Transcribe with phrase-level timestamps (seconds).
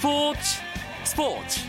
[0.00, 0.62] 스포츠
[1.04, 1.60] 스포츠.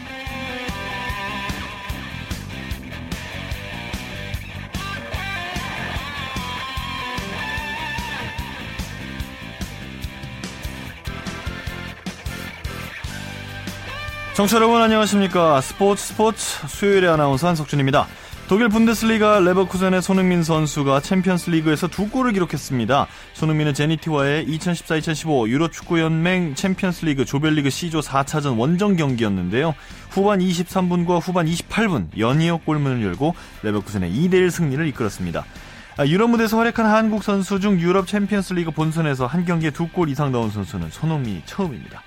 [14.34, 15.60] 청취자 여러분 안녕하십니까?
[15.60, 16.68] 스포츠 스포츠.
[16.70, 18.08] 수요일의 아나운서 한석준입니다
[18.52, 23.08] 독일 분데스리가 레버쿠젠의 손흥민 선수가 챔피언스 리그에서 두 골을 기록했습니다.
[23.32, 29.74] 손흥민은 제니트와의 2014-2015 유럽 축구 연맹 챔피언스 리그 조별리그 C조 4차전 원정 경기였는데요.
[30.10, 35.46] 후반 23분과 후반 28분 연이어 골문을 열고 레버쿠젠의 2대1 승리를 이끌었습니다.
[35.96, 40.10] 아, 유럽 무대에서 활약한 한국 선수 중 유럽 챔피언스 리그 본선에서 한 경기에 두 골
[40.10, 42.04] 이상 넣은 선수는 손흥민이 처음입니다.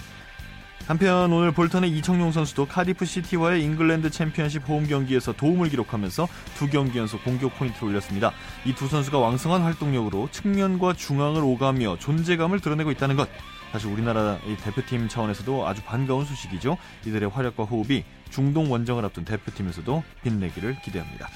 [0.87, 6.99] 한편 오늘 볼턴의 이청용 선수도 카디프 시티와의 잉글랜드 챔피언십 홈 경기에서 도움을 기록하면서 두 경기
[6.99, 8.33] 연속 공격 포인트를 올렸습니다.
[8.67, 13.31] 이 두 선수가 왕성한 활동력으로 측면과 중앙을 오가며 존재감을 드러내고 있다는 것.
[13.73, 16.77] 사실 우리나라 대표팀 차원에서도 아주 반가운 소식이죠.
[17.07, 21.29] 이들의 활약과 호흡이 중동 원정을 앞둔 대표팀에서도 빛내기를 기대합니다.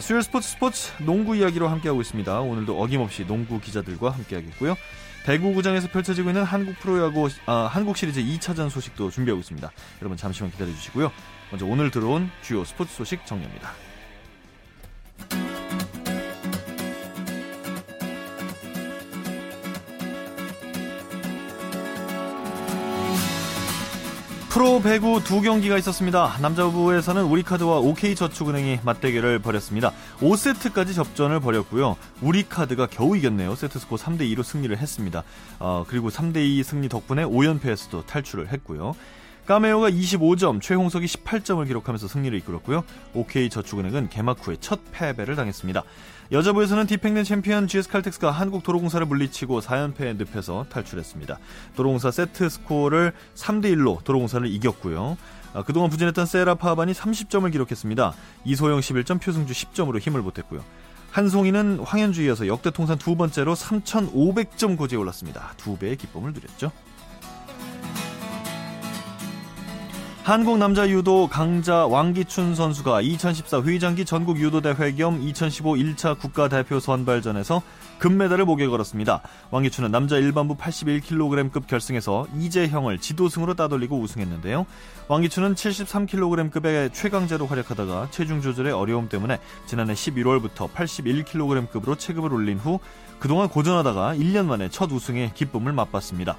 [0.00, 2.40] 수요일 스포츠 스포츠 농구 이야기로 함께하고 있습니다.
[2.40, 4.76] 오늘도 어김없이 농구 기자들과 함께하겠고요.
[5.24, 9.70] 대구구장에서 펼쳐지고 있는 한국 프로야구 아, 한국 시리즈 2차전 소식도 준비하고 있습니다.
[10.00, 11.12] 여러분 잠시만 기다려 주시고요.
[11.50, 13.87] 먼저 오늘 들어온 주요 스포츠 소식 정리합니다.
[24.48, 26.38] 프로 배구 두 경기가 있었습니다.
[26.40, 29.92] 남자부에서는 우리카드와 OK저축은행이 맞대결을 벌였습니다.
[30.20, 31.96] 5세트까지 접전을 벌였고요.
[32.22, 33.54] 우리카드가 겨우 이겼네요.
[33.54, 35.22] 세트스코 3대2로 승리를 했습니다.
[35.58, 38.94] 어, 그리고 3대2 승리 덕분에 5연패에서도 탈출을 했고요.
[39.46, 42.84] 까메오가 25점, 최홍석이 18점을 기록하면서 승리를 이끌었고요.
[43.14, 45.84] OK저축은행은 개막 후에 첫 패배를 당했습니다.
[46.30, 51.38] 여자부에서는 디펜딩 챔피언 GS칼텍스가 한국도로공사를 물리치고 4연패에 늪에서 탈출했습니다.
[51.74, 55.16] 도로공사 세트 스코어를 3대1로 도로공사를 이겼고요.
[55.54, 58.12] 아, 그동안 부진했던 세라 파반이 30점을 기록했습니다.
[58.44, 60.62] 이소영 11점, 표승주 10점으로 힘을 보탰고요.
[61.12, 65.54] 한송이는 황현주에 이어서 역대 통산 두 번째로 3,500점 고지에 올랐습니다.
[65.56, 66.70] 두 배의 기쁨을 누렸죠.
[70.28, 77.62] 한국 남자 유도 강자 왕기춘 선수가 2014 회장기 전국 유도대회 겸 2015 1차 국가대표 선발전에서
[77.98, 79.22] 금메달을 목에 걸었습니다.
[79.50, 84.66] 왕기춘은 남자 일반부 81kg급 결승에서 이재형을 지도승으로 따돌리고 우승했는데요.
[85.08, 92.80] 왕기춘은 73kg급의 최강자로 활약하다가 체중 조절의 어려움 때문에 지난해 11월부터 81kg급으로 체급을 올린 후
[93.18, 96.36] 그동안 고전하다가 1년 만에 첫 우승의 기쁨을 맛봤습니다.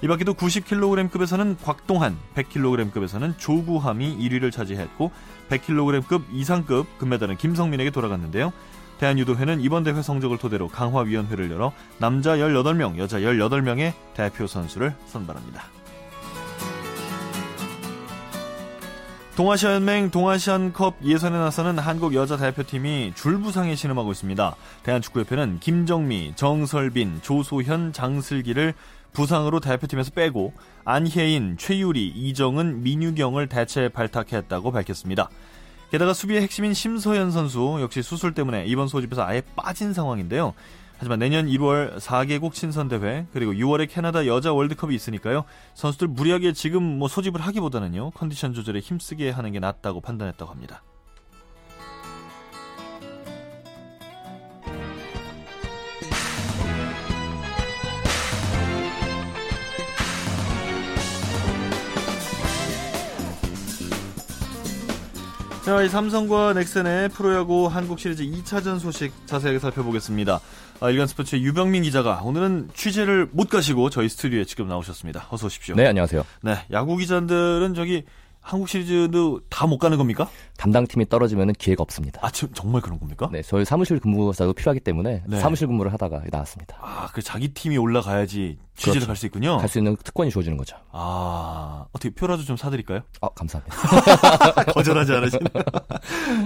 [0.00, 5.10] 이 밖에도 90kg급에서는 곽동한, 100kg급에서는 조구함이 1위를 차지했고
[5.48, 8.52] 100kg급 이상급 금메달은 김성민에게 돌아갔는데요.
[8.98, 15.64] 대한유도회는 이번 대회 성적을 토대로 강화위원회를 열어 남자 18명, 여자 18명의 대표 선수를 선발합니다.
[19.36, 24.56] 동아시아연맹 동아시안컵 예선에 나서는 한국 여자 대표팀이 줄부상에 신음하고 있습니다.
[24.82, 28.74] 대한축구협회는 김정미, 정설빈, 조소현, 장슬기를
[29.18, 30.52] 부상으로 대표팀에서 빼고
[30.84, 35.28] 안혜인, 최유리, 이정은, 민유경을 대체 발탁했다고 밝혔습니다.
[35.90, 40.54] 게다가 수비의 핵심인 심서현 선수 역시 수술 때문에 이번 소집에서 아예 빠진 상황인데요.
[40.98, 45.44] 하지만 내년 1월 4개국 친선대회 그리고 6월에 캐나다 여자 월드컵이 있으니까요.
[45.74, 48.12] 선수들 무리하게 지금 뭐 소집을 하기보다는요.
[48.12, 50.82] 컨디션 조절에 힘쓰게 하는 게 낫다고 판단했다고 합니다.
[65.68, 70.40] 자, 이 삼성과 넥센의 프로야구 한국 시리즈 2차전 소식 자세하게 살펴보겠습니다.
[70.80, 75.26] 아, 일간 스포츠의 유병민 기자가 오늘은 취재를 못 가시고 저희 스튜디오에 직접 나오셨습니다.
[75.28, 75.74] 어서 오십시오.
[75.74, 76.24] 네, 안녕하세요.
[76.40, 78.04] 네, 야구 기자들은 저기
[78.40, 80.30] 한국 시리즈도 다 못 가는 겁니까?
[80.56, 82.18] 담당팀이 떨어지면 기회가 없습니다.
[82.24, 83.28] 아, 저, 정말 그런 겁니까?
[83.30, 85.38] 네, 저희 사무실 근무자도 필요하기 때문에 네.
[85.38, 86.78] 사무실 근무를 하다가 나왔습니다.
[86.80, 89.06] 아, 그 자기 팀이 올라가야지 취재를 그렇죠.
[89.08, 89.58] 갈수 있군요.
[89.58, 90.76] 갈 수 있는 특권이 주어지는 거죠.
[90.92, 93.00] 아, 어떻게 표라도 좀 사드릴까요?
[93.20, 93.76] 아, 감사합니다.
[94.72, 95.44] 거절하지 않으시네.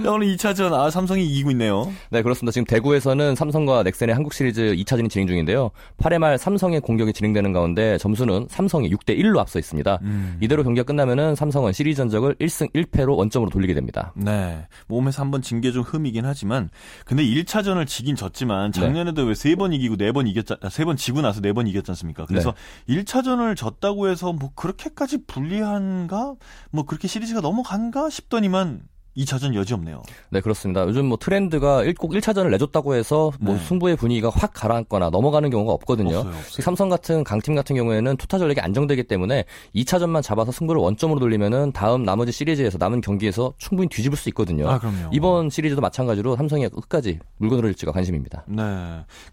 [0.07, 1.91] 오늘 2차전, 아, 삼성이 이기고 있네요.
[2.09, 2.51] 네, 그렇습니다.
[2.51, 5.71] 지금 대구에서는 삼성과 넥센의 한국 시리즈 2차전이 진행 중인데요.
[5.99, 9.99] 8회 말 삼성의 공격이 진행되는 가운데 점수는 삼성이 6대 1로 앞서 있습니다.
[10.01, 10.37] 음.
[10.41, 14.11] 이대로 경기가 끝나면은 삼성은 시리즈 전적을 1승 1패로 원점으로 돌리게 됩니다.
[14.15, 14.67] 네.
[14.87, 16.69] 몸에서 한번 진 게 좀 흠이긴 하지만,
[17.05, 19.29] 근데 1차전을 지긴 졌지만, 작년에도 네.
[19.29, 22.22] 왜세 번 이기고 네 번 이겼잖, 세번 지고 나서 네 번 이겼지 않습니까?
[22.23, 22.27] 않습니까?
[22.27, 22.53] 그래서
[22.87, 23.03] 네.
[23.03, 26.35] 1차전을 졌다고 해서 뭐 그렇게까지 불리한가?
[26.71, 28.81] 뭐 그렇게 시리즈가 넘어간가 싶더니만
[29.17, 30.01] 2차전 여지 없네요.
[30.29, 30.83] 네, 그렇습니다.
[30.85, 33.63] 요즘 뭐 트렌드가 꼭 1차전을 내줬다고 해서 뭐 네.
[33.63, 36.17] 승부의 분위기가 확 가라앉거나 넘어가는 경우가 없거든요.
[36.17, 36.63] 없어요, 없어요.
[36.63, 39.45] 삼성 같은 강팀 같은 경우에는 투타 전략이 안정되기 때문에
[39.75, 44.69] 2차전만 잡아서 승부를 원점으로 돌리면은 다음 나머지 시리즈에서 남은 경기에서 충분히 뒤집을 수 있거든요.
[44.69, 45.09] 아, 그럼요.
[45.11, 48.45] 이번 시리즈도 마찬가지로 삼성이 끝까지 물고 늘어질지가 관심입니다.
[48.47, 48.63] 네.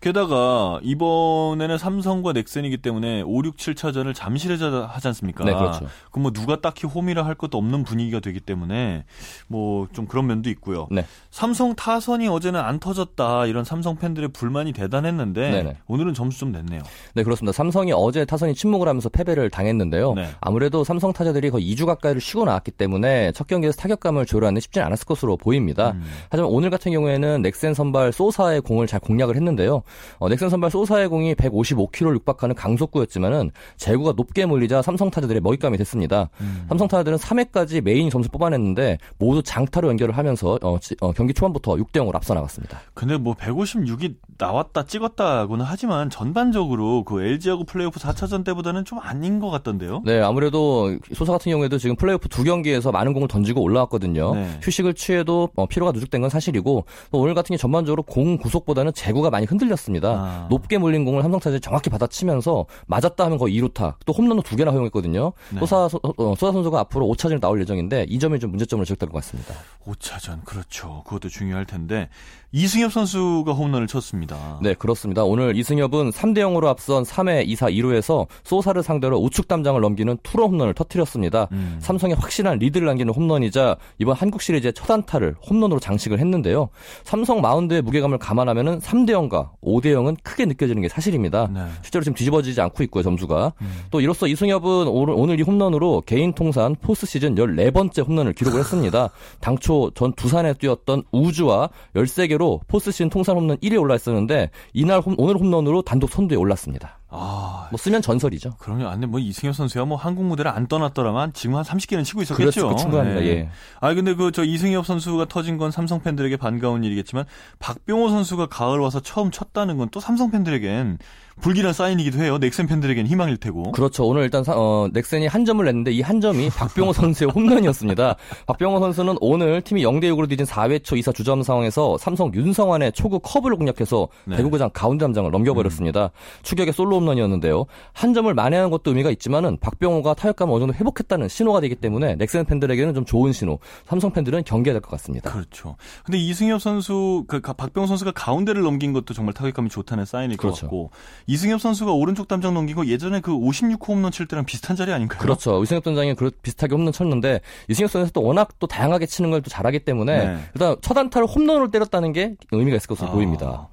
[0.01, 5.45] 게다가 이번에는 삼성과 넥센이기 때문에 5, 6, 7차전을 잠실에서 하지 않습니까?
[5.45, 5.87] 네, 그렇죠.
[6.11, 9.05] 그럼 뭐 누가 딱히 홈이라 할 것도 없는 분위기가 되기 때문에
[9.47, 10.87] 뭐좀 그런 면도 있고요.
[10.91, 11.05] 네.
[11.31, 15.77] 삼성 타선이 어제는 안 터졌다 이런 삼성 팬들의 불만이 대단했는데 네네.
[15.87, 16.83] 오늘은 점수 좀 냈네요.
[17.15, 17.53] 네, 그렇습니다.
[17.53, 20.15] 삼성이 어제 타선이 침묵을 하면서 패배를 당했는데요.
[20.15, 20.29] 네.
[20.41, 25.07] 아무래도 삼성 타자들이 거의 2주 가까이를 쉬고 나왔기 때문에 첫 경기에서 타격감을 조율하는 쉽지는 않았을
[25.07, 25.93] 것으로 보입니다.
[25.93, 26.05] 음.
[26.31, 29.83] 하지만 오늘 같은 경우에는 넥센 선발 소사의 공을 잘 공략을 했는데요.
[30.19, 36.31] 어, 넥센 선발 소사의 공이 155km를 육박하는 강속구였지만은 제구가 높게 몰리자 삼성 타자들의 먹잇감이 됐습니다.
[36.41, 36.65] 음.
[36.69, 41.33] 삼성 타자들은 3회까지 매 이닝 점수 뽑아냈는데 모두 장타로 연결을 하면서 어, 지- 어, 경기
[41.35, 42.81] 초반부터 6대 0으로 앞서 나갔습니다.
[42.95, 49.51] 근데 뭐 156이 나왔다 찍었다고는 하지만 전반적으로 그 LG하고 플레이오프 4차전 때보다는 좀 아닌 것
[49.51, 50.03] 같던데요.
[50.05, 54.35] 네, 아무래도 소사 같은 경우에도 지금 플레이오프 두 경기에서 많은 공을 던지고 올라왔거든요.
[54.35, 54.59] 네.
[54.63, 59.31] 휴식을 취해도 어, 피로가 누적된 건 사실이고 또 오늘 같은 경우 전반적으로 공 구속보다는 제구가
[59.31, 60.09] 많이 흔들렸습니다.
[60.11, 60.47] 아.
[60.49, 64.71] 높게 몰린 공을 삼성 타자들이 정확히 받아치면서 맞았다 하면 거의 2루타 또 홈런도 두 개나
[64.71, 65.33] 허용했거든요.
[65.51, 65.61] 네.
[65.61, 69.17] 소사 소, 어, 소사 선수가 앞으로 5차전에 나올 예정인데 이 점이 좀 문제점으로 지적될 것
[69.23, 69.50] 같습니다.
[69.87, 71.03] 5차전 그렇죠.
[71.05, 72.09] 그것도 중요할 텐데
[72.53, 74.59] 이승엽 선수가 홈런을 쳤습니다.
[74.61, 75.23] 네, 그렇습니다.
[75.23, 80.75] 오늘 이승엽은 3대 0으로 앞선 3회 2사 2루에서 소사를 상대로 우측 담장을 넘기는 투런 홈런을
[80.75, 81.47] 터뜨렸습니다.
[81.53, 81.79] 음.
[81.81, 86.71] 삼성의 확실한 리드를 안기는 홈런이자 이번 한국 시리즈의 첫 안타를 홈런으로 장식을 했는데요.
[87.05, 91.49] 삼성 마운드의 무게감을 감안하면은 3대 0과 5대 0은 크게 느껴지는 게 사실입니다.
[91.53, 91.67] 네.
[91.83, 93.53] 실제로 지금 뒤집어지지 않고 있고요, 점수가.
[93.93, 99.11] 또 이로써 이승엽은 오늘, 오늘 이 홈런으로 개인 통산 포스트 시즌 14번째 홈런을 기록을 했습니다.
[99.41, 105.37] 당초 전 두산에 뛰었던 우즈와 13개로 포스트 시즌 통산 홈런 1위에 올라있었는데 이날 홈- 오늘
[105.37, 107.00] 홈런으로 단독 선두에 올랐습니다.
[107.13, 108.53] 아, 뭐 쓰면 전설이죠.
[108.59, 108.87] 그럼요.
[108.87, 112.69] 안돼 뭐 이승엽 선수야 뭐 한국 무대를 안 떠났더라만 지금 한 30개는 치고 있었겠죠.
[112.69, 112.77] 그렇죠.
[112.77, 113.21] 충분합니다.
[113.21, 113.27] 네.
[113.29, 113.49] 예.
[113.81, 117.25] 아 근데 그 저 이승엽 선수가 터진 건 삼성 팬들에게 반가운 일이겠지만
[117.59, 120.99] 박병호 선수가 가을 와서 처음 쳤다는 건 또 삼성 팬들에겐
[121.41, 122.37] 불길한 사인이기도 해요.
[122.39, 123.73] 넥센 팬들에겐 희망일 테고.
[123.73, 124.05] 그렇죠.
[124.07, 128.15] 오늘 일단 사- 어, 넥센이 한 점을 냈는데 이 한 점이 박병호 선수의 홈런이었습니다.
[128.47, 133.19] 박병호 선수는 오늘 팀이 0대 6으로 뒤진 4회 초 2사 주점 상황에서 삼성 윤성환의 초구
[133.21, 134.37] 커브를 공략해서 네.
[134.37, 136.11] 대구구장 가운데 담장을 넘겨버렸습니다.
[136.43, 137.65] 추격의 솔로 홈런이었는데요.
[137.93, 142.45] 한 점을 만회하는 것도 의미가 있지만은 박병호가 타격감을 어느 정도 회복했다는 신호가 되기 때문에 넥센
[142.45, 143.59] 팬들에게는 좀 좋은 신호.
[143.87, 145.31] 삼성 팬들은 경계해야 될 것 같습니다.
[145.33, 145.77] 그렇죠.
[146.05, 150.43] 근데 이승엽 선수, 그 가- 박병호 선수가 가운데를 넘긴 것도 정말 타격감이 좋다는 사인일 것
[150.43, 150.63] 그렇죠.
[150.63, 150.91] 같고
[151.27, 155.19] 이승엽 선수가 오른쪽 담장 넘긴 거 예전에 그 56호 홈런 칠 때랑 비슷한 자리 아닌가요?
[155.21, 155.63] 그렇죠.
[155.63, 159.49] 이승엽 선장이 그 비슷하게 홈런 쳤는데 이승엽 선수도 또 워낙 또 다양하게 치는 걸 또
[159.49, 160.39] 잘하기 때문에 네.
[160.55, 163.13] 일단 첫 안타를 홈런으로 때렸다는 게 의미가 있을 것으로 아.
[163.13, 163.69] 보입니다.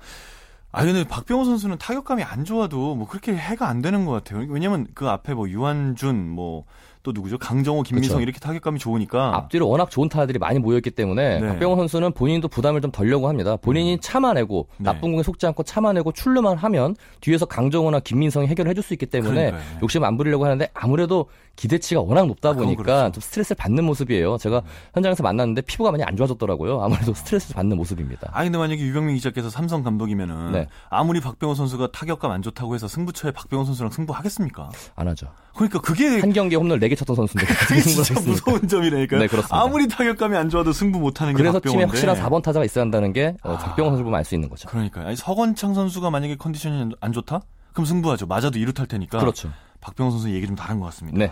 [0.72, 4.46] 아 근데 박병호 선수는 타격감이 안 좋아도 뭐 그렇게 해가 안 되는 것 같아요.
[4.50, 6.66] 왜냐면 그 앞에 뭐 유한준 뭐
[7.08, 7.38] 또 누구죠?
[7.38, 8.22] 강정호, 김민성 그쵸.
[8.22, 11.48] 이렇게 타격감이 좋으니까 앞뒤로 워낙 좋은 타자들이 많이 모여있기 때문에 네.
[11.48, 13.56] 박병호 선수는 본인도 부담을 좀 덜려고 합니다.
[13.56, 14.84] 본인이 참아내고 네.
[14.84, 19.52] 나쁜 공에 속지 않고 참아내고 출루만 하면 뒤에서 강정호나 김민성이 해결을 해줄 수 있기 때문에
[19.52, 19.80] 그러니까요.
[19.84, 23.12] 욕심 안 부리려고 하는데 아무래도 기대치가 워낙 높다 아, 보니까 그렇죠.
[23.14, 24.38] 좀 스트레스를 받는 모습이에요.
[24.38, 24.62] 제가
[24.94, 26.82] 현장에서 만났는데 피부가 많이 안 좋아졌더라고요.
[26.82, 28.30] 아무래도 스트레스를 받는 모습입니다.
[28.34, 30.68] 아 근데 만약에 유병민 기자께서 삼성 감독이면은 네.
[30.90, 34.70] 아무리 박병호 선수가 타격감 안 좋다고 해서 승부처에 박병호 선수랑 승부하겠습니까?
[34.96, 35.28] 안 하죠.
[35.58, 38.14] 그러니까 그게 한 경기에 홈런 4개 쳤던 선수인데 그게 진짜?
[38.22, 39.20] 무서운 점이라니까요.
[39.20, 39.62] 네, 그렇습니다.
[39.62, 41.84] 아무리 타격감이 안 좋아도 승부 못 하는 게 그래서 팀에.
[41.84, 43.58] 확실한 4번 타자가 있어야 한다는 게 어, 아.
[43.58, 44.68] 박병호 선수를 보면 알 수 있는 거죠.
[44.70, 47.42] 그러니까 아니, 서건창 선수가 만약에 컨디션이 안 좋다?
[47.74, 48.26] 그럼 승부하죠.
[48.28, 49.20] 맞아도 이루 탈 테니까.
[49.20, 49.52] 그렇죠.
[49.82, 51.18] 박병호 선수 얘기 좀 다른 것 같습니다.
[51.18, 51.32] 네.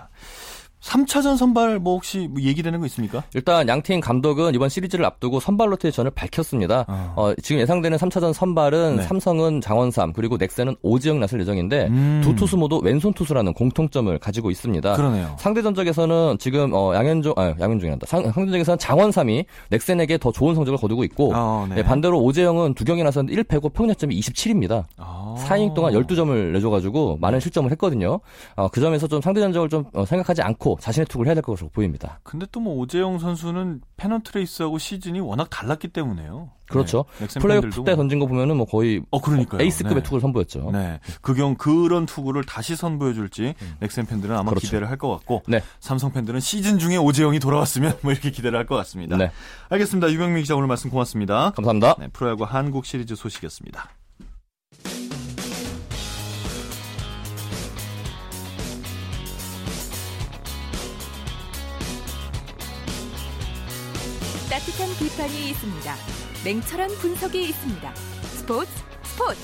[0.85, 3.23] 3차전 선발 뭐 혹시 뭐 얘기되는 거 있습니까?
[3.33, 6.85] 일단 양팀 감독은 이번 시리즈를 앞두고 선발 로테이션을 밝혔습니다.
[6.87, 7.13] 어.
[7.15, 9.03] 어, 지금 예상되는 3차전 선발은 네.
[9.03, 12.21] 삼성은 장원삼 그리고 넥센은 오지영 나설 예정인데 음.
[12.23, 14.93] 두 투수 모두 왼손 투수라는 공통점을 가지고 있습니다.
[14.93, 15.35] 그러네요.
[15.39, 18.05] 상대 전적에서는 지금 어, 양현종 아 양현종이란다.
[18.05, 21.75] 상, 상대 전적에서는 장원삼이 넥센에게 더 좋은 성적을 거두고 있고 아, 네.
[21.75, 24.83] 네, 반대로 오재영은 두 경기 나섰는데 1패고 평균점이 27입니다.
[24.97, 25.35] 아.
[25.39, 28.19] 4이닝 동안 12점을 내줘가지고 많은 실점을 했거든요.
[28.55, 31.69] 어, 그 점에서 좀 상대 전적을 좀 어, 생각하지 않고 자신의 투구를 해야 될 것으로
[31.69, 32.19] 보입니다.
[32.23, 36.49] 근데 또 뭐 오재영 선수는 페넌트레이스하고 시즌이 워낙 달랐기 때문에요.
[36.67, 37.05] 그렇죠.
[37.19, 37.27] 네.
[37.39, 39.61] 플레이오프 때 뭐- 던진 거 보면은 뭐 거의 어 그러니까요.
[39.61, 40.03] 에이스급의 네.
[40.03, 40.71] 투구를 선보였죠.
[40.71, 40.99] 네.
[41.21, 44.65] 그경 그런 투구를 다시 선보여줄지 넥센 팬들은 아마 그렇죠.
[44.67, 45.61] 기대를 할 것 같고 네.
[45.79, 49.15] 삼성 팬들은 시즌 중에 오재영이 돌아왔으면 뭐 이렇게 기대를 할 것 같습니다.
[49.17, 49.29] 네.
[49.69, 50.09] 알겠습니다.
[50.11, 51.51] 유병민 기자 오늘 말씀 고맙습니다.
[51.51, 51.95] 감사합니다.
[51.99, 53.89] 네, 프로야구 한국 시리즈 소식이었습니다.
[64.49, 65.95] 따뜻한 비판이 있습니다.
[66.43, 67.95] 냉철한 분석이 있습니다.
[67.95, 68.69] 스포츠
[69.01, 69.39] 스포츠.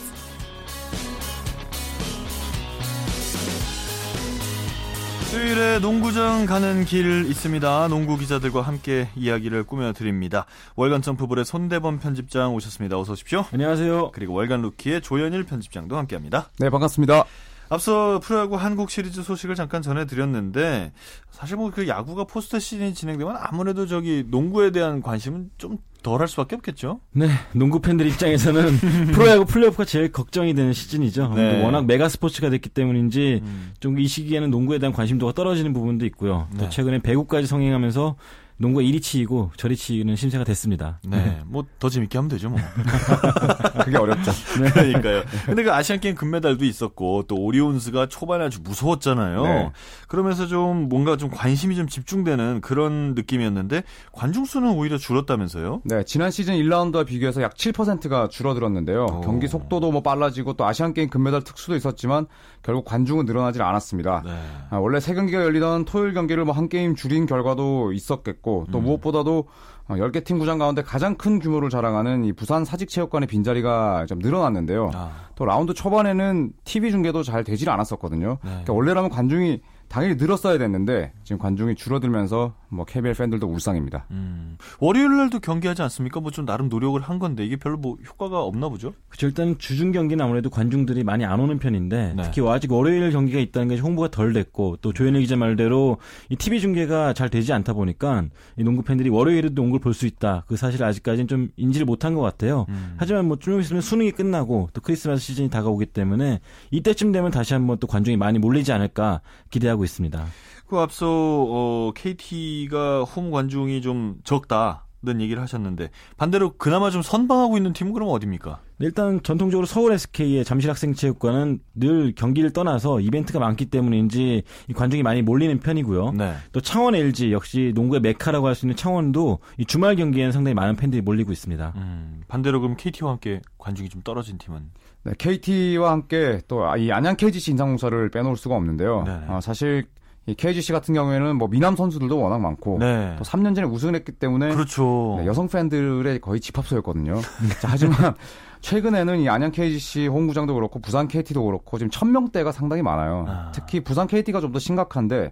[5.31, 7.88] 수요일에 농구장 가는 길 있습니다.
[7.88, 10.46] 농구 기자들과 함께 이야기를 꾸며드립니다.
[10.75, 13.00] 월간 점프볼의 손대범 편집장 오셨습니다.
[13.00, 13.46] 어서 오십시오.
[13.51, 14.12] 안녕하세요.
[14.12, 16.50] 그리고 월간 루키의 조현일 편집장도 함께합니다.
[16.60, 17.24] 네, 반갑습니다.
[17.72, 20.92] 앞서 프로야구 한국 시리즈 소식을 잠깐 전해드렸는데
[21.32, 26.28] 사실 뭐 그 야구가 포스트 시즌이 진행되면 아무래도 저기 농구에 대한 관심은 좀 덜 할
[26.28, 27.00] 수밖에 없겠죠.
[27.12, 28.75] 네, 농구 팬들 입장에서는
[29.13, 31.34] 프로야구 플레이오프가 제일 걱정이 되는 시즌이죠.
[31.36, 31.63] 네.
[31.63, 33.72] 워낙 메가 스포츠가 됐기 때문인지 음.
[33.80, 36.48] 좀이 시기에는 농구에 대한 관심도가 떨어지는 부분도 있고요.
[36.51, 36.60] 네.
[36.60, 38.16] 또 최근에 배구까지 성행하면서
[38.62, 41.00] 농구가 이리 치이고 저리 치이는 신세가 됐습니다.
[41.03, 42.60] 네, 뭐 더 재밌게 하면 되죠, 뭐.
[43.84, 44.32] 그게 어렵죠.
[44.74, 45.24] 그러니까요.
[45.48, 49.44] 근데 그 아시안 게임 금메달도 있었고 또 오리온스가 초반에 아주 무서웠잖아요.
[49.44, 49.72] 네.
[50.08, 55.82] 그러면서 좀 뭔가 좀 관심이 좀 집중되는 그런 느낌이었는데 관중 수는 오히려 줄었다면서요?
[55.86, 59.06] 네, 지난 시즌 1라운드와 비교해서 약 7%가 줄어들었는데요.
[59.06, 59.22] 오.
[59.22, 62.27] 경기 속도도 뭐 빨라지고 또 아시안 게임 금메달 특수도 있었지만
[62.62, 64.22] 결국 관중은 늘어나질 않았습니다.
[64.24, 64.32] 네.
[64.70, 68.84] 아, 원래 세 경기가 열리던 토요일 경기를 뭐 한 게임 줄인 결과도 있었겠고 또 음.
[68.84, 69.46] 무엇보다도
[69.88, 74.91] 어, 10개 팀 구장 가운데 가장 큰 규모를 자랑하는 이 부산 사직체육관의 빈자리가 좀 늘어났는데요.
[74.93, 78.38] 아, 또 라운드 초반에는 TV 중계도 잘 되질 않았었거든요.
[78.43, 78.50] 네.
[78.50, 84.06] 그러니까 원래라면 관중이 당연히 늘었어야 됐는데 지금 관중이 줄어들면서 뭐 KBL 팬들도 울상입니다.
[84.12, 84.58] 음.
[84.80, 86.20] 월요일 날도 경기하지 않습니까?
[86.20, 88.94] 뭐 좀 나름 노력을 한 건데 이게 별로 뭐 효과가 없나 보죠?
[89.10, 89.28] 그렇죠.
[89.28, 92.24] 일단 주중 경기는 아무래도 관중들이 많이 안 오는 편인데 네.
[92.24, 95.98] 특히 아직 월요일 경기가 있다는 게 홍보가 덜 됐고 또 조현일 기자 말대로
[96.30, 98.24] 이 TV 중계가 잘 되지 않다 보니까
[98.58, 100.46] 이 농구 팬들이 월요일에도 농구를 볼 수 있다.
[100.48, 102.66] 그 사실 아직까지는 좀 인지를 못한 것 같아요.
[102.70, 102.96] 음.
[102.98, 106.40] 하지만 뭐 좀 있으면 수능이 끝나고 또 크리스마스 시즌이 다가오기 때문에
[106.72, 110.25] 이때쯤 되면 다시 한번 또 관중이 많이 몰리지 않을까 기대하고 있습니다.
[110.72, 117.58] 그 앞서 어, KT가 홈 관중이 좀 적다 는 얘기를 하셨는데 반대로 그나마 좀 선방하고
[117.58, 118.60] 있는 팀은 그럼 어디입니까?
[118.78, 125.60] 일단 전통적으로 서울 SK의 잠실학생체육관은 늘 경기를 떠나서 이벤트가 많기 때문인지 이 관중이 많이 몰리는
[125.60, 126.12] 편이고요.
[126.12, 126.36] 네.
[126.51, 130.75] 또 창원 LG 역시 농구의 메카라고 할 수 있는 창원도 이 주말 경기에는 상당히 많은
[130.75, 131.74] 팬들이 몰리고 있습니다.
[131.78, 134.70] 음, 반대로 그럼 KT와 함께 관중이 좀 떨어진 팀은
[135.06, 139.06] 네, KT와 함께 또 이 안양 KGC 인상공사를 빼놓을 수가 없는데요.
[139.30, 139.86] 어, 사실
[140.28, 143.16] 이 KGC 같은 경우에는 뭐 미남 선수들도 워낙 많고 네.
[143.18, 145.16] 또 3년 전에 우승을 했기 때문에 그렇죠.
[145.20, 147.20] 네, 여성 팬들의 거의 집합소였거든요.
[147.60, 148.13] 자, 하지만
[148.62, 153.25] 최근에는 이 안양 KGC 홈구장도 그렇고 부산 KT도 그렇고 지금 천명대가 상당히 많아요.
[153.28, 153.51] 아.
[153.54, 155.32] 특히 부산 KT가 좀 더 심각한데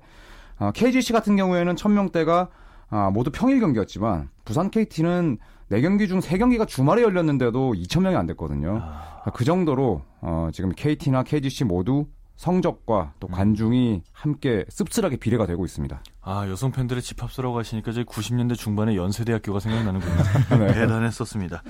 [0.57, 2.49] 어, KGC 같은 경우에는 천명대가
[2.89, 5.37] 아, 모두 평일 경기였지만 부산 KT는
[5.71, 8.79] 4경기 중 3경기가 주말에 열렸는데도 2,000명이 안 됐거든요.
[8.81, 9.23] 아.
[9.35, 12.07] 그 정도로 어, 지금 KT나 KGC 모두
[12.39, 16.01] 성적과 또 관중이 함께 씁쓸하게 비례가 되고 있습니다.
[16.21, 20.15] 아, 여성 팬들의 집합소라고 하시니까 저희 90년대 중반에 연세대학교가 생각나는군요.
[20.57, 20.73] 네.
[20.73, 21.61] 대단했었습니다.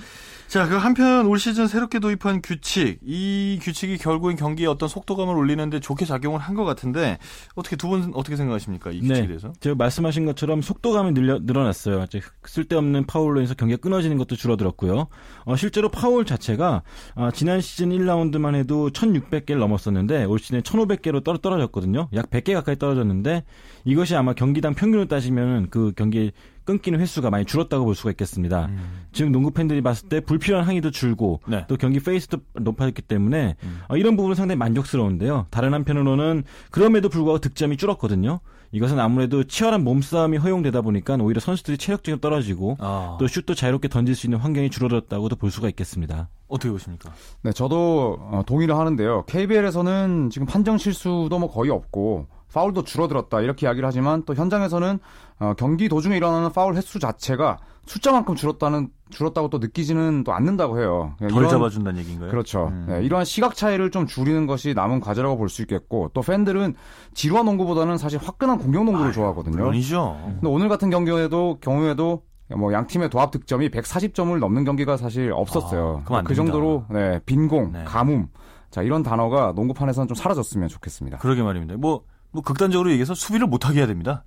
[0.49, 5.79] 자, 그 한편 올 시즌 새롭게 도입한 규칙, 이 규칙이 결국엔 경기에 어떤 속도감을 올리는데
[5.79, 7.19] 좋게 작용을 한 것 같은데
[7.53, 8.89] 어떻게 두 분 어떻게 생각하십니까?
[8.89, 9.27] 이 규칙에 네.
[9.27, 9.53] 대해서?
[9.59, 12.03] 제가 말씀하신 것처럼 속도감이 늘려, 늘어났어요.
[12.43, 15.07] 쓸데없는 파울로 인해서 경기가 끊어지는 것도 줄어들었고요.
[15.45, 16.81] 어, 실제로 파울 자체가
[17.13, 22.09] 어, 지난 시즌 1라운드만 해도 1,600개를 넘었었는데 올 시즌에 1,500개로 떨어, 떨어졌거든요.
[22.15, 23.43] 약 100개 가까이 떨어졌는데
[23.85, 26.31] 이것이 아마 경기당 평균으로 따지면 그 경기
[26.69, 28.67] 끊기는 횟수가 많이 줄었다고 볼 수가 있겠습니다.
[28.67, 29.07] 음.
[29.11, 31.65] 지금 농구 팬들이 봤을 때 불필요한 항의도 줄고 네.
[31.67, 33.81] 또 경기 페이스도 높아졌기 때문에 음.
[33.87, 35.47] 어, 이런 부분은 상당히 만족스러운데요.
[35.49, 38.39] 다른 한편으로는 그럼에도 불구하고 득점이 줄었거든요.
[38.71, 44.13] 이것은 아무래도 치열한 몸싸움이 허용되다 보니까 오히려 선수들이 체력적으로 떨어지고 아, 또 슛도 자유롭게 던질
[44.13, 46.29] 수 있는 환경이 줄어들었다고도 볼 수가 있겠습니다.
[46.49, 47.11] 어떻게 보십니까?
[47.43, 49.23] 네, 저도 어, 동의를 하는데요.
[49.27, 54.99] KBL에서는 지금 판정 실수도 뭐 거의 없고 파울도 줄어들었다 이렇게 이야기를 하지만 또 현장에서는
[55.39, 61.15] 어, 경기 도중에 일어나는 파울 횟수 자체가 숫자만큼 줄었다는 줄었다고 또 느끼지는 또 않는다고 해요.
[61.19, 62.29] 덜 이런- 잡아준다는 얘기인가요?
[62.29, 62.67] 그렇죠.
[62.67, 62.85] 음.
[62.89, 66.75] 네, 이러한 시각 차이를 좀 줄이는 것이 남은 과제라고 볼 수 있겠고 또 팬들은
[67.13, 69.55] 지루한 농구보다는 사실 화끈한 공격 농구를 좋아하거든요.
[69.57, 70.19] 물론이죠.
[70.25, 72.23] 근데 오늘 같은 경우에도 경우에도
[72.57, 76.03] 뭐 양 팀의 도합 득점이 140점을 넘는 경기가 사실 없었어요.
[76.07, 76.35] 아, 그.
[76.35, 77.83] 정도로 네, 빈공, 네.
[77.83, 78.29] 가뭄,
[78.71, 81.17] 자 이런 단어가 농구판에서는 좀 사라졌으면 좋겠습니다.
[81.19, 81.75] 그러게 말입니다.
[81.77, 84.23] 뭐, 뭐 극단적으로 얘기해서 수비를 못하게 해야 됩니다.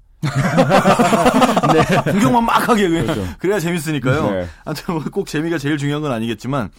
[2.11, 4.31] 공격만 막 하게 그냥 그래야 재밌으니까요.
[4.31, 4.47] 네.
[4.65, 6.71] 아무튼 뭐꼭 재미가 제일 중요한 건 아니겠지만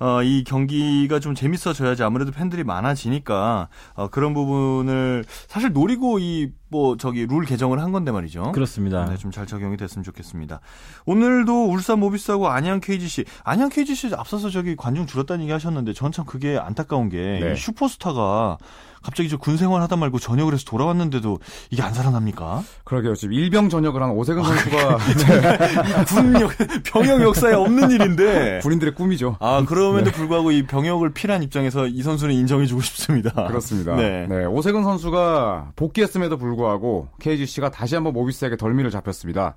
[0.00, 6.96] 어, 이 경기가 좀 재밌어져야지 아무래도 팬들이 많아지니까 어, 그런 부분을 사실 노리고 이 뭐
[6.96, 8.50] 저기 룰 개정을 한 건데 말이죠.
[8.50, 9.04] 그렇습니다.
[9.04, 10.58] 네, 좀 잘 적용이 됐으면 좋겠습니다.
[11.06, 16.24] 오늘도 울산 모비스하고 안양 KGC, 안양 KGC 앞서서 저기 관중 줄었다는 얘기 하셨는데 전 참
[16.24, 17.52] 그게 안타까운 게 네.
[17.52, 18.58] 이 슈퍼스타가
[19.04, 21.38] 갑자기 저 군생활 하다 말고 전역을 해서 돌아왔는데도
[21.70, 22.62] 이게 안 살아납니까?
[22.84, 23.14] 그러게요.
[23.14, 24.98] 지금 일병 전역을 한 오세근 아, 선수가
[26.08, 26.50] 군 역,
[26.84, 28.60] 병역 역사에 없는 일인데.
[28.62, 29.36] 군인들의 꿈이죠.
[29.40, 33.46] 아, 그럼에도 불구하고 이 병역을 필한 입장에서 이 선수는 인정해주고 싶습니다.
[33.46, 33.94] 그렇습니다.
[33.94, 34.26] 네.
[34.26, 34.46] 네.
[34.46, 39.54] 오세근 선수가 복귀했음에도 불구하고 KGC가 다시 한번 모비스에게 덜미를 잡혔습니다.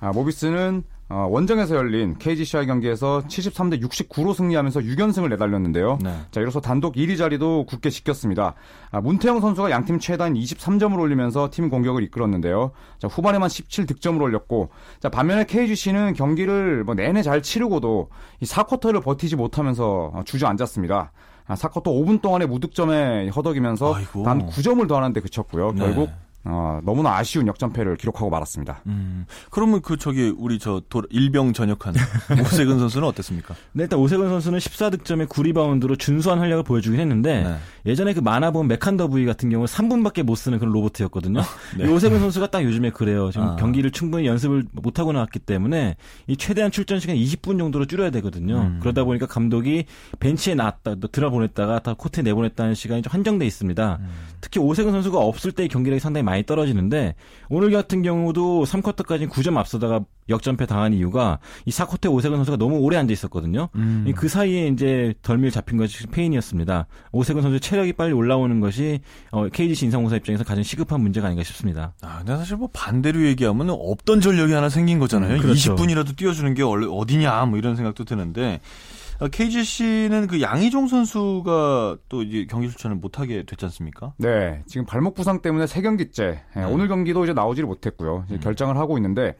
[0.00, 5.98] 아, 모비스는 어, 원정에서 열린 KGC와의 경기에서 73대 69로 승리하면서 6연승을 내달렸는데요.
[6.00, 6.14] 네.
[6.30, 8.54] 자, 이로써 단독 1위 자리도 굳게 지켰습니다.
[8.92, 12.70] 아, 문태영 선수가 양팀 최다인 23점을 올리면서 팀 공격을 이끌었는데요.
[13.00, 19.34] 자, 후반에만 17득점을 올렸고, 자, 반면에 KGC는 경기를 뭐 내내 잘 치르고도 이 4쿼터를 버티지
[19.34, 21.10] 못하면서 어, 주저앉았습니다.
[21.48, 24.22] 아, 4쿼터 5분 동안에 무득점에 허덕이면서 아이고.
[24.22, 25.72] 단 9점을 더하는데 그쳤고요.
[25.72, 25.80] 네.
[25.80, 26.10] 결국
[26.44, 28.80] 어, 너무나 아쉬운 역전패를 기록하고 말았습니다.
[28.86, 31.94] 음, 그러면 그 저기 우리 저 도- 일병 전역한
[32.40, 33.54] 오세근 선수는 어땠습니까?
[33.72, 37.56] 네, 일단 오세근 선수는 14득점에 9리바운드로 준수한 활약을 보여주긴 했는데 네.
[37.84, 41.40] 예전에 그 만화 본 메칸더 부이 같은 경우는 3분밖에 못 쓰는 그런 로봇이었거든요.
[41.76, 41.84] 네.
[41.84, 43.30] 이 오세근 선수가 딱 요즘에 그래요.
[43.30, 43.56] 지금 아.
[43.56, 48.60] 경기를 충분히 연습을 못 하고 나왔기 때문에 이 최대한 출전 시간 20분 정도로 줄여야 되거든요.
[48.62, 48.78] 음.
[48.80, 49.84] 그러다 보니까 감독이
[50.20, 53.98] 벤치에 놨다 또 들어보냈다가 다 코트에 내보냈다는 시간이 좀 한정돼 있습니다.
[54.00, 54.08] 음.
[54.40, 57.14] 특히 오세근 선수가 없을 때 경기력이 상당히 많이 떨어지는데
[57.48, 62.96] 오늘 같은 경우도 3쿼터까지 9점 앞서다가 역전패 당한 이유가 이 4쿼터에 오세근 선수가 너무 오래
[62.96, 63.68] 앉아 있었거든요.
[63.74, 64.04] 음.
[64.06, 66.86] 이그 사이에 이제 덜미를 잡힌 것이 페인이었습니다.
[67.12, 69.00] 오세근 선수 체력이 빨리 올라오는 것이
[69.32, 71.94] 어, KGC 인상공사 입장에서 가장 시급한 문제가 아닌가 싶습니다.
[72.00, 75.34] 아, 근데 사실 뭐 반대로 얘기하면 없던 전력이 하나 생긴 거잖아요.
[75.36, 75.74] 음, 그렇죠.
[75.74, 78.89] 20분이라도 뛰어주는 게 어디냐, 뭐 이런 생각도 드는데, 어,
[79.28, 84.14] KGC는 그 양희종 선수가 또 이제 경기 출전을 못하게 됐지 않습니까?
[84.16, 88.24] 네, 지금 발목 부상 때문에 세 경기째 예, 오늘 경기도 이제 나오지를 못했고요.
[88.28, 89.36] 이제 결장을 하고 있는데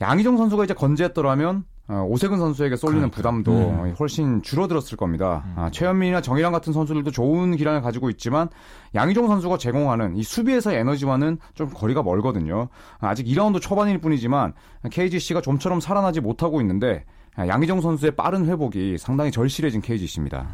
[0.00, 3.94] 양희종 선수가 이제 건재했더라면 어, 오세근 선수에게 쏠리는 부담도 음.
[3.98, 5.44] 훨씬 줄어들었을 겁니다.
[5.54, 8.48] 아, 최현민이나 정희랑 같은 선수들도 좋은 기량을 가지고 있지만
[8.96, 12.68] 양희종 선수가 제공하는 이 수비에서의 에너지와는 좀 거리가 멀거든요.
[12.98, 14.52] 아, 아직 2라운드 초반일 뿐이지만
[14.90, 20.48] KGC가 좀처럼 살아나지 못하고 있는데 아, 양희종 선수의 빠른 회복이 상당히 절실해진 KGC입니다.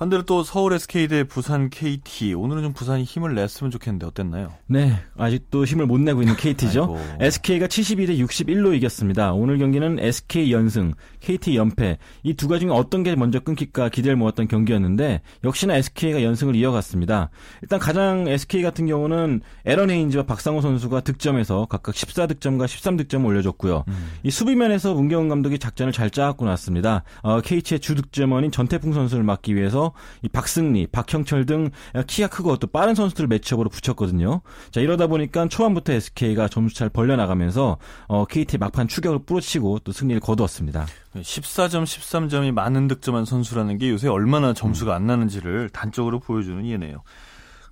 [0.00, 2.32] 반대로 또 서울 SK 대 부산 KT.
[2.32, 4.50] 오늘은 좀 부산이 힘을 냈으면 좋겠는데 어땠나요?
[4.66, 6.96] 네, 아직도 힘을 못 내고 있는 KT죠.
[7.20, 9.34] SK가 72대 61로 이겼습니다.
[9.34, 14.16] 오늘 경기는 SK 연승, KT 연패 이 두 가지 중에 어떤 게 먼저 끊길까 기대를
[14.16, 17.28] 모았던 경기였는데 역시나 SK가 연승을 이어갔습니다.
[17.60, 23.84] 일단 가장 SK 같은 경우는 에런 헤인즈와 박상호 선수가 득점에서 각각 14득점과 13득점을 올려줬고요.
[24.22, 27.04] 이 수비면에서 문경은 감독이 작전을 잘 짜갖고 났습니다.
[27.20, 29.89] 어, KT의 주 득점원인 전태풍 선수를 막기 위해서
[30.22, 31.70] 이 박승리, 박형철 등
[32.06, 34.42] 키가 크고 또 빠른 선수들을 매치업으로 붙였거든요.
[34.70, 40.20] 자 이러다 보니까 초반부터 SK가 점수 잘 벌려나가면서 어, KT의 막판 추격을 뿌리치고 또 승리를
[40.20, 40.86] 거두었습니다.
[41.16, 47.02] 14점, 13점이 많은 득점한 선수라는 게 요새 얼마나 점수가 안 나는지를 단적으로 보여주는 예네요.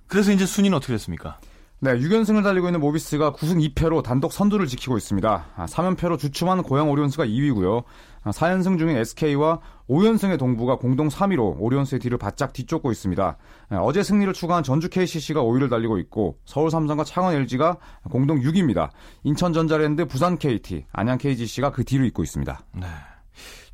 [0.07, 1.39] 그래서 이제 순위는 어떻게 됐습니까?
[1.81, 5.45] 네, 6연승을 달리고 있는 모비스가 9승 2패로 단독 선두를 지키고 있습니다.
[5.55, 7.83] 아, 3연패로 주춤한 고양 오리온스가 2위고요.
[8.23, 13.37] 아, 4연승 중인 SK와 5연승의 동부가 공동 3위로 오리온스의 뒤를 바짝 뒤쫓고 있습니다.
[13.69, 17.77] 아, 어제 승리를 추가한 전주 KCC가 5위를 달리고 있고 서울 삼성과 창원 LG가
[18.09, 18.89] 공동 6위입니다.
[19.23, 22.59] 인천 전자랜드, 부산 KT, 안양 KGC가 그 뒤를 잇고 있습니다.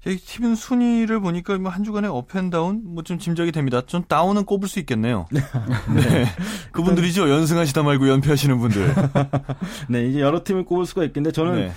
[0.07, 3.81] 이 팀은 순위를 보니까 뭐한 주간의 업앤다운 뭐 좀 짐작이 됩니다.
[3.87, 5.25] 좀 다운은 꼽을 수 있겠네요.
[5.33, 6.25] 네.
[6.71, 7.27] 그분들이죠.
[7.27, 8.93] 연승하시다 말고 연패하시는 분들.
[9.89, 11.71] 네 이제 여러 팀을 꼽을 수가 있겠는데 저는 네.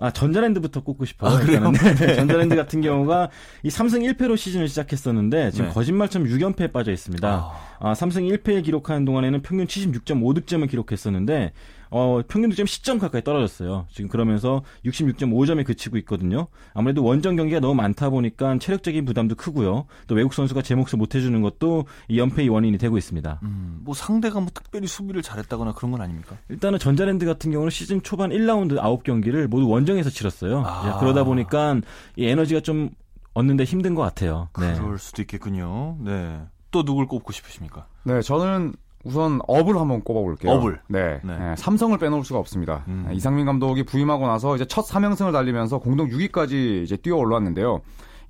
[0.00, 1.30] 아, 전자랜드부터 꼽고 싶어요.
[1.30, 1.70] 아, 그래요?
[2.00, 3.28] 네, 전자랜드 같은 경우가
[3.62, 5.72] 이 3승 1패로 시즌을 시작했었는데 지금 네.
[5.72, 7.52] 거짓말처럼 6연패에 빠져 있습니다.
[7.78, 11.52] 아, 3승 1패에 기록하는 동안에는 평균 76.5득점을 기록했었는데
[11.90, 13.86] 어, 평균 득점 10점 가까이 떨어졌어요.
[13.90, 16.46] 지금 그러면서 66.5점에 그치고 있거든요.
[16.72, 19.86] 아무래도 원정 경기가 너무 많다 보니까 체력적인 부담도 크고요.
[20.06, 23.40] 또 외국 선수가 제 몫을 못 해주는 것도 이 연패의 원인이 되고 있습니다.
[23.42, 26.36] 음, 뭐 상대가 뭐 특별히 수비를 잘했다거나 그런 건 아닙니까?
[26.48, 30.62] 일단은 전자랜드 같은 경우는 시즌 초반 1라운드 9경기를 모두 원정에서 치렀어요.
[30.64, 30.88] 아.
[30.88, 31.80] 야, 그러다 보니까
[32.16, 32.90] 이 에너지가 좀
[33.34, 34.48] 얻는데 힘든 것 같아요.
[34.58, 34.74] 네.
[34.74, 35.96] 그럴 수도 있겠군요.
[36.00, 36.40] 네.
[36.70, 37.86] 또 누굴 꼽고 싶으십니까?
[38.04, 40.52] 네, 저는 우선 업을 한번 꼽아볼게요.
[40.52, 40.80] 업을.
[40.88, 41.38] 네, 네.
[41.38, 42.84] 네, 삼성을 빼놓을 수가 없습니다.
[42.88, 43.06] 음.
[43.08, 47.80] 네, 이상민 감독이 부임하고 나서 이제 첫 3연승을 달리면서 공동 6위까지 이제 뛰어 올랐는데요.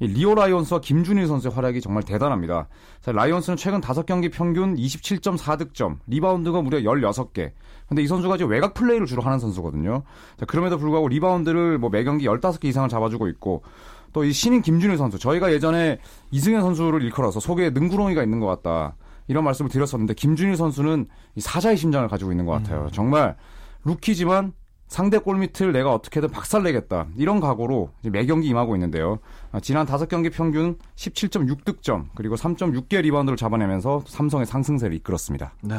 [0.02, 2.68] 이 리오 라이온스와 김준일 선수의 활약이 정말 대단합니다.
[3.02, 7.52] 자, 라이온스는 최근 5경기 평균 27.4득점, 리바운드가 무려 16개.
[7.87, 10.04] 근데 이 선수가 이제 외곽 플레이를 주로 하는 선수거든요.
[10.38, 13.62] 자, 그럼에도 불구하고 리바운드를 뭐 매경기 15개 이상을 잡아주고 있고
[14.12, 15.98] 또 이 신인 김준일 선수 저희가 예전에
[16.30, 18.96] 이승현 선수를 일컬어서 속에 능구렁이가 있는 것 같다
[19.31, 22.88] 이런 말씀을 드렸었는데 김준일 선수는 이 사자의 심장을 가지고 있는 것 같아요.
[22.93, 23.37] 정말
[23.85, 24.53] 루키지만
[24.88, 29.21] 상대 골밑을 내가 어떻게든 박살내겠다 이런 각오로 매 경기 임하고 있는데요.
[29.53, 35.53] 아, 지난 다섯 경기 평균 17.6득점 그리고 3.6개 리바운드를 잡아내면서 삼성의 상승세를 이끌었습니다.
[35.62, 35.77] 네.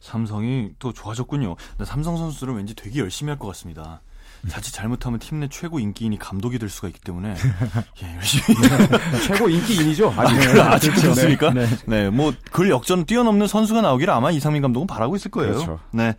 [0.00, 1.54] 삼성이 또 좋아졌군요.
[1.84, 4.00] 삼성 선수들은 왠지 되게 열심히 할 것 같습니다.
[4.48, 7.34] 자칫 잘못하면 팀 내 최고 인기인이 감독이 될 수가 있기 때문에
[8.02, 8.58] 예, 열심히
[9.26, 10.12] 최고 인기인이죠.
[10.16, 11.50] 아직 그 아직 그렇습니까?
[11.52, 11.66] 네.
[11.86, 12.10] 네.
[12.10, 15.52] 뭐그 역전 뛰어넘는 선수가 나오기를 아마 이상민 감독은 바라고 있을 거예요.
[15.54, 15.80] 그렇죠.
[15.92, 16.14] 네.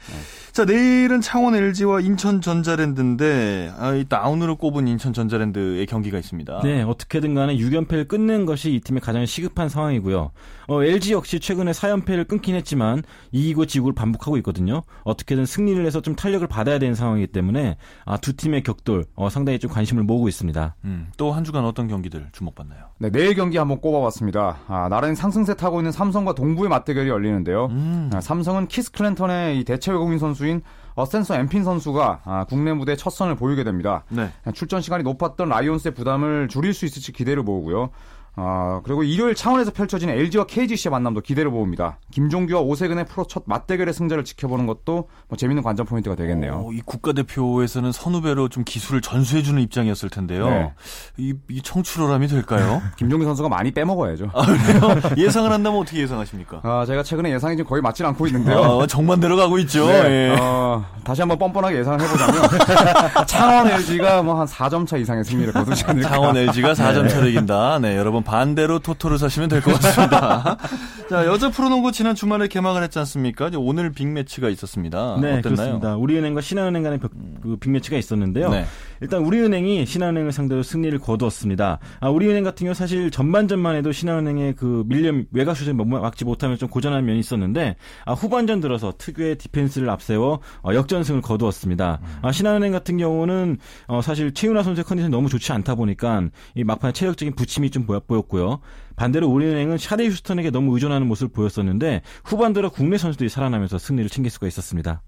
[0.53, 6.61] 자, 내일은 창원 LG와 인천 전자랜드인데 아, 이 다운으로 꼽은 인천 전자랜드의 경기가 있습니다.
[6.63, 10.31] 네, 어떻게든 간에 6연패를 끊는 것이 이 팀의 가장 시급한 상황이고요.
[10.67, 14.83] 어, LG 역시 최근에 4연패를 끊긴 했지만 이기고 지고를 반복하고 있거든요.
[15.03, 17.77] 어떻게든 승리를 해서 좀 탄력을 받아야 되는 상황이기 때문에
[18.11, 20.75] 아, 두 팀의 격돌 어, 상당히 좀 관심을 모으고 있습니다.
[20.83, 22.87] 음, 또 한 주간 어떤 경기들 주목받나요?
[22.97, 24.57] 네, 내일 경기 한번 꼽아봤습니다.
[24.67, 27.67] 아, 나란히 상승세 타고 있는 삼성과 동부의 맞대결이 열리는데요.
[27.67, 28.09] 음.
[28.13, 30.61] 아, 삼성은 키스 클랜턴의 이 대체 외국인 선수인
[30.95, 34.03] 어센서 엠핀 선수가 아, 국내 무대 첫 선을 보이게 됩니다.
[34.09, 34.29] 네.
[34.53, 37.91] 출전 시간이 높았던 라이온스의 부담을 줄일 수 있을지 기대를 모으고요.
[38.35, 41.99] 아, 그리고 일요일 창원에서 펼쳐진 LG와 KGC의 만남도 기대를 모읍니다.
[42.11, 46.53] 김종규와 오세근의 프로 첫 맞대결의 승자를 지켜보는 것도 뭐 재밌는 관전 포인트가 되겠네요.
[46.65, 50.49] 어, 이 국가대표에서는 선후배로 좀 기술을 전수해주는 입장이었을 텐데요.
[50.49, 50.73] 네.
[51.17, 52.81] 이, 이 청출어람이 될까요?
[52.97, 54.29] 김종규 선수가 많이 빼먹어야죠.
[54.33, 55.01] 아, 그래요?
[55.17, 56.61] 예상을 한다면 어떻게 예상하십니까?
[56.63, 58.59] 아, 제가 최근에 예상이 지금 거의 맞질 않고 있는데요.
[58.59, 59.85] 어, 정반대로 가고 있죠.
[59.87, 60.35] 네, 예.
[60.39, 62.41] 어, 다시 한번 뻔뻔하게 예상을 해보자면
[63.27, 66.09] 창원 LG가 뭐 한 4점 차 이상의 승리를 거두지 않을까.
[66.09, 67.79] 창원 LG가 4점 차를 이긴다.
[67.79, 70.57] 네, 여러분 반대로 토토를 사시면 될 것 같습니다.
[71.09, 73.47] 자, 여자 프로농구 지난 주말에 개막을 했지 않습니까?
[73.49, 75.17] 이제 오늘 빅매치가 있었습니다.
[75.21, 75.41] 네, 어땠나요?
[75.55, 75.95] 그렇습니다.
[75.97, 78.49] 우리은행과 신한은행 간의 벽- 그 빅매치가 있었는데요.
[78.49, 78.65] 네.
[79.01, 81.79] 일단 우리은행이 신한은행을 상대로 승리를 거두었습니다.
[81.99, 86.57] 아, 우리은행 같은 경우 사실 전반전만 해도 신한은행의 그 밀림 외곽 슛을 못- 막지 못하면
[86.57, 91.99] 좀 고전한 면이 있었는데 아, 후반전 들어서 특유의 디펜스를 앞세워 어, 역전승을 거두었습니다.
[92.21, 96.93] 아, 신한은행 같은 경우는 어, 사실 최윤아 선수의 컨디션이 너무 좋지 않다 보니까 이 막판에
[96.93, 98.59] 체력적인 부침이 좀 보였, 보였고요.
[98.95, 104.29] 반대로 우리은행은 샤데이 휴스턴에게 너무 의존하는 모습을 보였었는데 후반 들어 국내 선수들이 살아나면서 승리를 챙길
[104.29, 105.01] 수가 있었습니다.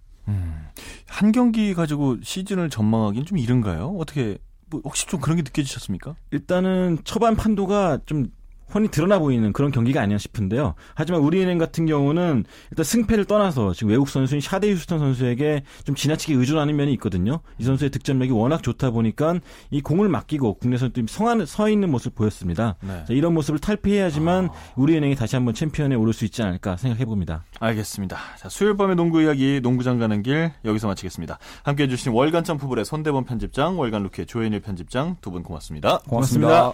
[1.08, 3.96] 한 경기 가지고 시즌을 전망하기는 좀 이른가요?
[4.00, 4.38] 어떻게
[4.70, 6.16] 뭐 혹시 좀 그런 게 느껴지셨습니까?
[6.32, 8.28] 일단은 초반 판도가 좀
[8.74, 10.74] 훤히 드러나 보이는 그런 경기가 아니야 싶은데요.
[10.96, 16.34] 하지만 우리은행 같은 경우는 일단 승패를 떠나서 지금 외국 선수인 샤데 휴스턴 선수에게 좀 지나치게
[16.34, 17.40] 의존하는 면이 있거든요.
[17.60, 19.40] 이 선수의 득점력이 워낙 좋다 보니까
[19.72, 22.76] 이 공을 맡기고 국내 선수들이 성한, 서 있는 모습을 보였습니다.
[22.82, 23.04] 네.
[23.08, 27.44] 자, 이런 모습을 탈피해야지만 우리은행이 다시 한번 챔피언에 오를 수 있지 않을까 생각해 봅니다.
[27.60, 28.18] 알겠습니다.
[28.38, 31.38] 자, 수요일 밤의 농구 이야기 농구장 가는 길 여기서 마치겠습니다.
[31.64, 36.00] 함께 해주신 월간 점프볼의 손대범 편집장, 월간 루키의 조현일 편집장 두 분 고맙습니다.
[36.08, 36.74] 고맙습니다.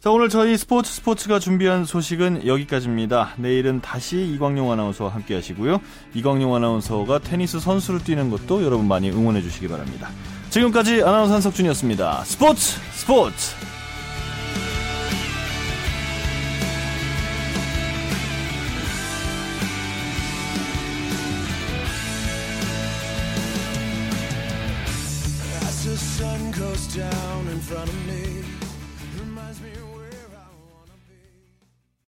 [0.00, 3.34] 자, 오늘 저희 스포츠 스포츠가 준비한 소식은 여기까지입니다.
[3.36, 5.80] 내일은 다시 이광용 아나운서와 함께 하시고요.
[6.14, 10.08] 이광용 아나운서가 테니스 선수를 뛰는 것도 여러분 많이 응원해 주시기 바랍니다.
[10.50, 12.22] 지금까지 아나운서 한석준이었습니다.
[12.24, 13.77] 스포츠 스포츠!